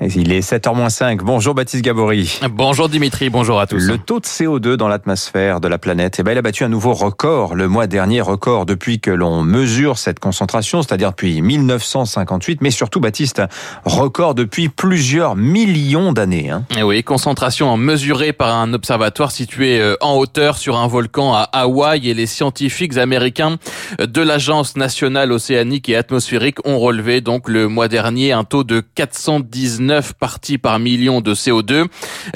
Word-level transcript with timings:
Il 0.00 0.32
est 0.32 0.48
7h05. 0.48 1.18
Bonjour 1.24 1.54
Baptiste 1.54 1.84
Gabory. 1.84 2.38
Bonjour 2.52 2.88
Dimitri, 2.88 3.30
bonjour 3.30 3.58
à 3.58 3.66
tous. 3.66 3.84
Le 3.84 3.98
taux 3.98 4.20
de 4.20 4.24
CO2 4.24 4.76
dans 4.76 4.86
l'atmosphère 4.86 5.60
de 5.60 5.66
la 5.66 5.78
planète, 5.78 6.16
eh 6.20 6.22
ben, 6.22 6.32
il 6.32 6.38
a 6.38 6.42
battu 6.42 6.62
un 6.62 6.68
nouveau 6.68 6.92
record 6.92 7.56
le 7.56 7.66
mois 7.66 7.88
dernier, 7.88 8.20
record 8.20 8.64
depuis 8.64 9.00
que 9.00 9.10
l'on 9.10 9.42
mesure 9.42 9.98
cette 9.98 10.20
concentration, 10.20 10.82
c'est-à-dire 10.82 11.10
depuis 11.10 11.42
1958, 11.42 12.60
mais 12.60 12.70
surtout 12.70 13.00
Baptiste, 13.00 13.42
record 13.84 14.36
depuis 14.36 14.68
plusieurs 14.68 15.34
millions 15.34 16.12
d'années. 16.12 16.50
Hein. 16.50 16.62
Et 16.70 16.80
eh 16.80 16.82
oui, 16.84 17.02
concentration 17.02 17.76
mesurée 17.76 18.32
par 18.32 18.54
un 18.54 18.74
observatoire 18.74 19.32
situé 19.32 19.80
euh, 19.80 19.96
en 20.00 20.14
hauteur 20.14 20.58
sur 20.58 20.76
un 20.76 20.86
volcan 20.86 21.34
à 21.34 21.42
Hawaï 21.52 22.08
et 22.08 22.14
les 22.14 22.26
scientifiques 22.26 22.96
américains 22.98 23.56
de 23.98 24.22
l'Agence 24.22 24.76
nationale 24.76 25.32
océanique 25.32 25.88
et 25.88 25.96
atmosphérique 25.96 26.64
ont 26.64 26.78
relevé 26.78 27.20
donc 27.20 27.48
le 27.48 27.66
mois 27.66 27.88
dernier 27.88 28.30
un 28.30 28.44
taux 28.44 28.62
de 28.62 28.80
419 28.94 29.87
9 29.88 30.12
parties 30.14 30.58
par 30.58 30.78
million 30.78 31.20
de 31.20 31.34
CO2. 31.34 31.86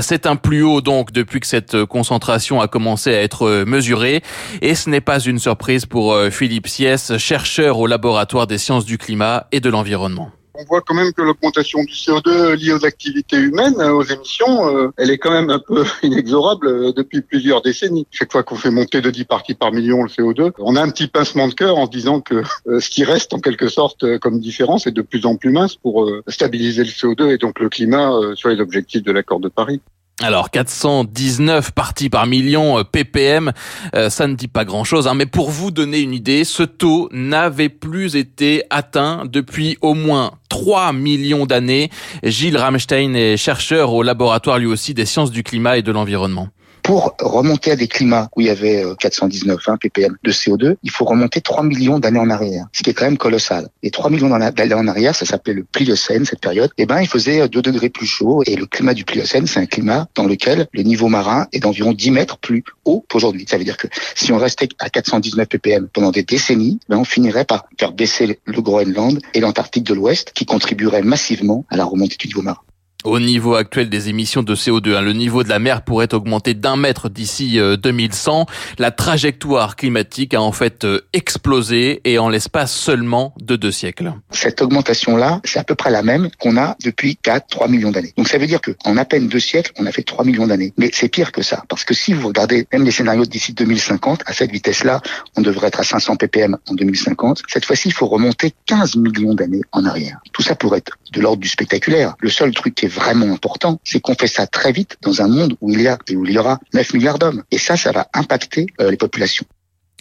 C'est 0.00 0.26
un 0.26 0.36
plus 0.36 0.62
haut 0.62 0.80
donc 0.80 1.12
depuis 1.12 1.40
que 1.40 1.46
cette 1.46 1.84
concentration 1.86 2.60
a 2.60 2.68
commencé 2.68 3.14
à 3.14 3.22
être 3.22 3.64
mesurée 3.64 4.22
et 4.60 4.74
ce 4.74 4.90
n'est 4.90 5.00
pas 5.00 5.18
une 5.18 5.38
surprise 5.38 5.86
pour 5.86 6.12
euh, 6.12 6.30
Philippe 6.30 6.68
Siès, 6.68 7.16
chercheur 7.18 7.78
au 7.78 7.86
laboratoire 7.86 8.46
des 8.46 8.58
sciences 8.58 8.84
du 8.84 8.98
climat 8.98 9.46
et 9.50 9.60
de 9.60 9.70
l'environnement 9.70 10.30
on 10.58 10.64
voit 10.64 10.80
quand 10.80 10.94
même 10.94 11.12
que 11.12 11.22
l'augmentation 11.22 11.84
du 11.84 11.92
CO2 11.92 12.54
liée 12.54 12.72
aux 12.72 12.84
activités 12.84 13.36
humaines, 13.36 13.76
euh, 13.78 13.92
aux 13.92 14.02
émissions, 14.02 14.76
euh, 14.76 14.90
elle 14.96 15.10
est 15.10 15.18
quand 15.18 15.30
même 15.30 15.50
un 15.50 15.60
peu 15.60 15.84
inexorable 16.02 16.66
euh, 16.66 16.92
depuis 16.92 17.22
plusieurs 17.22 17.62
décennies. 17.62 18.06
Chaque 18.10 18.32
fois 18.32 18.42
qu'on 18.42 18.56
fait 18.56 18.70
monter 18.70 19.00
de 19.00 19.10
10 19.10 19.24
parties 19.24 19.54
par 19.54 19.72
million 19.72 20.02
le 20.02 20.08
CO2, 20.08 20.52
on 20.58 20.74
a 20.74 20.82
un 20.82 20.90
petit 20.90 21.06
pincement 21.06 21.46
de 21.46 21.54
cœur 21.54 21.78
en 21.78 21.86
se 21.86 21.90
disant 21.90 22.20
que 22.20 22.42
ce 22.66 22.90
qui 22.90 23.04
reste 23.04 23.32
en 23.32 23.38
quelque 23.38 23.68
sorte 23.68 24.18
comme 24.18 24.40
différence 24.40 24.86
est 24.86 24.92
de 24.92 25.02
plus 25.02 25.24
en 25.26 25.36
plus 25.36 25.50
mince 25.50 25.76
pour 25.76 26.10
stabiliser 26.26 26.82
le 26.82 26.90
CO2 26.90 27.30
et 27.30 27.38
donc 27.38 27.60
le 27.60 27.68
climat 27.68 28.12
sur 28.34 28.48
les 28.48 28.60
objectifs 28.60 29.02
de 29.02 29.12
l'accord 29.12 29.40
de 29.40 29.48
Paris. 29.48 29.80
Alors 30.20 30.50
419 30.50 31.70
parties 31.70 32.10
par 32.10 32.26
million 32.26 32.80
euh, 32.80 32.82
ppm, 32.82 33.52
euh, 33.94 34.10
ça 34.10 34.26
ne 34.26 34.34
dit 34.34 34.48
pas 34.48 34.64
grand-chose, 34.64 35.06
hein, 35.06 35.14
mais 35.14 35.26
pour 35.26 35.50
vous 35.50 35.70
donner 35.70 36.00
une 36.00 36.12
idée, 36.12 36.42
ce 36.42 36.64
taux 36.64 37.08
n'avait 37.12 37.68
plus 37.68 38.16
été 38.16 38.64
atteint 38.68 39.22
depuis 39.26 39.78
au 39.80 39.94
moins 39.94 40.32
3 40.48 40.92
millions 40.92 41.46
d'années. 41.46 41.88
Gilles 42.24 42.58
Ramstein 42.58 43.14
est 43.14 43.36
chercheur 43.36 43.92
au 43.92 44.02
laboratoire 44.02 44.58
lui 44.58 44.66
aussi 44.66 44.92
des 44.92 45.06
sciences 45.06 45.30
du 45.30 45.44
climat 45.44 45.78
et 45.78 45.82
de 45.82 45.92
l'environnement 45.92 46.48
pour 46.88 47.14
remonter 47.20 47.72
à 47.72 47.76
des 47.76 47.86
climats 47.86 48.30
où 48.34 48.40
il 48.40 48.46
y 48.46 48.50
avait 48.50 48.82
419 48.98 49.60
hein, 49.66 49.76
ppm 49.78 50.16
de 50.24 50.32
CO2, 50.32 50.76
il 50.82 50.90
faut 50.90 51.04
remonter 51.04 51.42
3 51.42 51.62
millions 51.62 51.98
d'années 51.98 52.18
en 52.18 52.30
arrière, 52.30 52.64
ce 52.72 52.82
qui 52.82 52.88
est 52.88 52.94
quand 52.94 53.04
même 53.04 53.18
colossal. 53.18 53.68
Et 53.82 53.90
3 53.90 54.08
millions 54.08 54.30
d'années 54.30 54.72
en 54.72 54.88
arrière, 54.88 55.14
ça 55.14 55.26
s'appelait 55.26 55.52
le 55.52 55.64
Pliocène, 55.64 56.24
cette 56.24 56.40
période. 56.40 56.70
Eh 56.78 56.86
ben, 56.86 57.02
il 57.02 57.06
faisait 57.06 57.46
2 57.46 57.60
degrés 57.60 57.90
plus 57.90 58.06
chaud. 58.06 58.42
Et 58.46 58.56
le 58.56 58.64
climat 58.64 58.94
du 58.94 59.04
Pliocène, 59.04 59.46
c'est 59.46 59.60
un 59.60 59.66
climat 59.66 60.08
dans 60.14 60.24
lequel 60.24 60.66
le 60.72 60.82
niveau 60.82 61.08
marin 61.08 61.46
est 61.52 61.60
d'environ 61.60 61.92
10 61.92 62.10
mètres 62.10 62.38
plus 62.38 62.64
haut 62.86 63.04
qu'aujourd'hui. 63.10 63.44
Ça 63.46 63.58
veut 63.58 63.64
dire 63.64 63.76
que 63.76 63.88
si 64.14 64.32
on 64.32 64.38
restait 64.38 64.70
à 64.78 64.88
419 64.88 65.46
ppm 65.46 65.88
pendant 65.92 66.10
des 66.10 66.22
décennies, 66.22 66.80
ben, 66.88 66.96
on 66.96 67.04
finirait 67.04 67.44
par 67.44 67.66
faire 67.78 67.92
baisser 67.92 68.40
le 68.46 68.62
Groenland 68.62 69.20
et 69.34 69.40
l'Antarctique 69.40 69.84
de 69.84 69.92
l'Ouest, 69.92 70.32
qui 70.32 70.46
contribueraient 70.46 71.02
massivement 71.02 71.66
à 71.68 71.76
la 71.76 71.84
remontée 71.84 72.16
du 72.16 72.28
niveau 72.28 72.40
marin 72.40 72.62
au 73.08 73.20
niveau 73.20 73.54
actuel 73.54 73.88
des 73.88 74.08
émissions 74.08 74.42
de 74.42 74.54
CO2. 74.54 74.96
Hein. 74.96 75.02
Le 75.02 75.12
niveau 75.12 75.42
de 75.42 75.48
la 75.48 75.58
mer 75.58 75.82
pourrait 75.82 76.12
augmenter 76.14 76.54
d'un 76.54 76.76
mètre 76.76 77.08
d'ici 77.08 77.58
2100. 77.58 78.40
Euh, 78.40 78.44
la 78.78 78.90
trajectoire 78.90 79.76
climatique 79.76 80.34
a 80.34 80.42
en 80.42 80.52
fait 80.52 80.84
euh, 80.84 81.00
explosé 81.12 82.00
et 82.04 82.18
en 82.18 82.28
l'espace 82.28 82.72
seulement 82.72 83.34
de 83.40 83.56
deux 83.56 83.72
siècles. 83.72 84.12
Cette 84.30 84.62
augmentation-là, 84.62 85.40
c'est 85.44 85.58
à 85.58 85.64
peu 85.64 85.74
près 85.74 85.90
la 85.90 86.02
même 86.02 86.28
qu'on 86.38 86.56
a 86.56 86.76
depuis 86.84 87.16
4, 87.16 87.46
3 87.48 87.68
millions 87.68 87.90
d'années. 87.90 88.12
Donc 88.16 88.28
ça 88.28 88.38
veut 88.38 88.46
dire 88.46 88.60
qu'en 88.60 88.96
à 88.96 89.04
peine 89.04 89.28
deux 89.28 89.40
siècles, 89.40 89.72
on 89.78 89.86
a 89.86 89.92
fait 89.92 90.02
3 90.02 90.24
millions 90.24 90.46
d'années. 90.46 90.72
Mais 90.76 90.90
c'est 90.92 91.08
pire 91.08 91.32
que 91.32 91.42
ça, 91.42 91.64
parce 91.68 91.84
que 91.84 91.94
si 91.94 92.12
vous 92.12 92.28
regardez 92.28 92.66
même 92.72 92.84
les 92.84 92.90
scénarios 92.90 93.24
d'ici 93.24 93.52
2050, 93.52 94.22
à 94.26 94.32
cette 94.32 94.50
vitesse-là, 94.50 95.00
on 95.36 95.40
devrait 95.40 95.68
être 95.68 95.80
à 95.80 95.84
500 95.84 96.16
ppm 96.16 96.56
en 96.68 96.74
2050. 96.74 97.42
Cette 97.48 97.64
fois-ci, 97.64 97.88
il 97.88 97.94
faut 97.94 98.06
remonter 98.06 98.52
15 98.66 98.96
millions 98.96 99.34
d'années 99.34 99.62
en 99.72 99.84
arrière. 99.84 100.18
Tout 100.32 100.42
ça 100.42 100.54
pourrait 100.54 100.78
être 100.78 100.97
de 101.12 101.20
l'ordre 101.20 101.40
du 101.40 101.48
spectaculaire. 101.48 102.14
Le 102.20 102.30
seul 102.30 102.52
truc 102.52 102.74
qui 102.74 102.86
est 102.86 102.88
vraiment 102.88 103.32
important, 103.32 103.80
c'est 103.84 104.00
qu'on 104.00 104.14
fait 104.14 104.26
ça 104.26 104.46
très 104.46 104.72
vite 104.72 104.96
dans 105.02 105.22
un 105.22 105.28
monde 105.28 105.56
où 105.60 105.70
il 105.70 105.82
y 105.82 105.88
a 105.88 105.98
et 106.08 106.16
où 106.16 106.24
il 106.24 106.32
y 106.32 106.38
aura 106.38 106.58
9 106.74 106.94
milliards 106.94 107.18
d'hommes. 107.18 107.42
Et 107.50 107.58
ça, 107.58 107.76
ça 107.76 107.92
va 107.92 108.08
impacter 108.14 108.66
euh, 108.80 108.90
les 108.90 108.96
populations. 108.96 109.46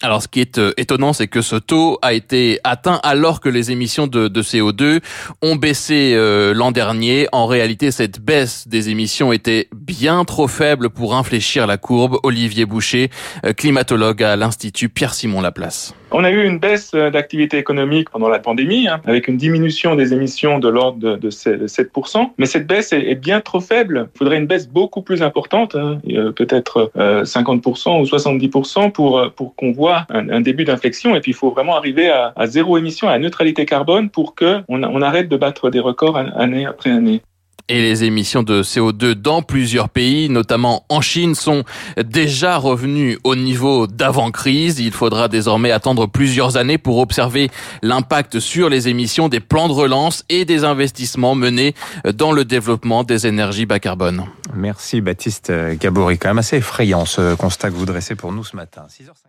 Alors, 0.04 0.22
ce 0.22 0.28
qui 0.28 0.42
est 0.42 0.60
euh, 0.60 0.74
étonnant, 0.78 1.12
c'est 1.12 1.28
que 1.28 1.42
ce 1.42 1.56
taux 1.56 1.98
a 2.04 2.14
été 2.14 2.60
atteint 2.64 3.00
alors 3.02 3.42
que 3.42 3.50
les 3.50 3.72
émissions 3.72 4.06
de, 4.06 4.30
CO2 4.30 5.00
ont 5.42 5.56
baissé 5.56 6.14
euh, 6.14 6.54
l'an 6.54 6.72
dernier. 6.72 7.28
En 7.32 7.48
réalité, 7.48 7.90
cette 7.90 8.22
baisse 8.22 8.68
des 8.68 8.90
émissions 8.90 9.34
était 9.34 9.68
bien 9.76 10.24
trop 10.24 10.48
faible 10.48 10.92
pour 10.92 11.16
infléchir 11.16 11.66
la 11.66 11.78
courbe. 11.78 12.20
Olivier 12.22 12.66
Boucher, 12.66 13.10
euh, 13.44 13.54
climatologue 13.54 14.22
à 14.22 14.36
l'Institut 14.36 14.90
Pierre-Simon 14.90 15.42
Laplace. 15.42 15.96
On 16.12 16.24
a 16.24 16.30
eu 16.30 16.46
une 16.46 16.60
baisse 16.60 16.92
d'activité 16.92 17.58
économique 17.58 18.10
pendant 18.12 18.30
la 18.30 18.40
pandémie, 18.40 18.88
hein, 18.88 19.02
avec 19.06 19.28
une 19.28 19.36
diminution 19.36 19.96
des 19.96 20.14
émissions 20.14 20.58
de 20.58 20.70
l'ordre 20.70 21.18
de, 21.18 21.30
7%. 21.30 22.30
Mais 22.38 22.46
cette 22.46 22.66
baisse 22.66 22.94
est, 22.94 23.16
bien 23.16 23.42
trop 23.42 23.60
faible. 23.60 24.08
Il 24.16 24.18
faudrait 24.20 24.38
une 24.38 24.46
baisse 24.46 24.70
beaucoup 24.70 25.02
plus 25.02 25.22
importante, 25.22 25.76
hein, 25.76 26.00
peut-être 26.36 26.92
50% 26.96 28.00
ou 28.00 28.06
70% 28.06 28.92
pour, 28.94 29.30
pour 29.36 29.54
qu'on 29.56 29.74
voit 29.74 29.87
un, 30.10 30.42
début 30.42 30.64
d'inflexion. 30.64 31.16
Et 31.16 31.22
puis, 31.22 31.32
il 31.32 31.36
faut 31.36 31.52
vraiment 31.52 31.76
arriver 31.76 32.10
à, 32.10 32.48
zéro 32.48 32.78
émission, 32.78 33.08
à 33.08 33.12
la 33.12 33.20
neutralité 33.20 33.66
carbone 33.66 34.10
pour 34.10 34.36
qu'on 34.36 34.64
on 34.68 35.02
arrête 35.02 35.30
de 35.30 35.38
battre 35.38 35.70
des 35.70 35.80
records 35.80 36.18
année 36.18 36.66
après 36.66 36.92
année 36.92 37.22
et 37.70 37.82
les 37.82 38.04
émissions 38.04 38.44
de 38.44 38.64
CO2 38.64 39.14
dans 39.14 39.42
plusieurs 39.42 39.90
pays, 39.90 40.30
notamment 40.30 40.86
en 40.90 41.02
Chine, 41.02 41.36
sont 41.36 41.64
déjà 41.98 42.58
revenues 42.58 43.18
au 43.24 43.36
niveau 43.36 43.88
d'avant-crise. 43.88 44.80
Il 44.80 44.92
faudra 44.92 45.28
désormais 45.28 45.72
attendre 45.72 46.08
plusieurs 46.08 46.58
années 46.58 46.78
pour 46.78 47.00
observer 47.00 47.50
l'impact 47.82 48.40
sur 48.40 48.70
les 48.70 48.88
émissions 48.88 49.28
des 49.28 49.40
plans 49.40 49.68
de 49.68 49.74
relance 49.74 50.24
et 50.30 50.46
des 50.46 50.64
investissements 50.64 51.36
menés 51.36 51.74
dans 52.14 52.32
le 52.32 52.46
développement 52.46 53.04
des 53.04 53.28
énergies 53.28 53.66
bas 53.66 53.80
carbone. 53.80 54.26
Merci 54.54 55.02
Baptiste 55.02 55.52
Gabory. 55.80 56.18
Quand 56.18 56.30
même 56.30 56.38
assez 56.38 56.58
effrayant 56.58 57.06
ce 57.06 57.36
constat 57.36 57.70
que 57.70 57.76
vous 57.76 57.86
dressez 57.86 58.16
pour 58.16 58.32
nous 58.32 58.44
ce 58.44 58.56
matin. 58.56 58.86
6h50. 58.90 59.28